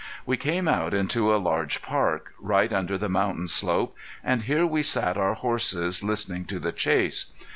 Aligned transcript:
We 0.25 0.35
came 0.35 0.67
out 0.67 0.95
into 0.95 1.31
a 1.31 1.37
large 1.37 1.83
park, 1.83 2.33
right 2.39 2.73
under 2.73 2.97
the 2.97 3.07
mountain 3.07 3.47
slope, 3.47 3.95
and 4.23 4.41
here 4.41 4.65
we 4.65 4.81
sat 4.81 5.15
our 5.15 5.35
horses 5.35 6.01
listening 6.03 6.45
to 6.45 6.57
the 6.57 6.71
chase. 6.71 7.27